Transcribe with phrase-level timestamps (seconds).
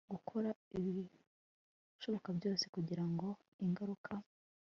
[0.13, 3.27] gukora ibishoboka byose kugira ngo
[3.63, 4.13] ingaruka